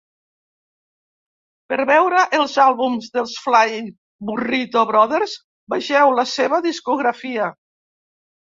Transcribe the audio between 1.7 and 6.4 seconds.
Per veure els àlbums dels Flying Burrito Brothers vegeu la